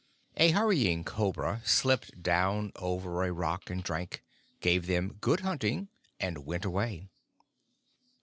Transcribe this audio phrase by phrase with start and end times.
[0.37, 4.23] A hurrying cobra slipped down over a rock and drank,
[4.59, 5.89] gave them "Good hunting!"
[6.19, 7.11] and went away.